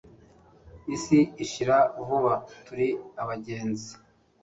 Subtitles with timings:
[0.95, 2.33] isi ishira vuba
[2.65, 2.87] turi
[3.21, 3.91] abagenzi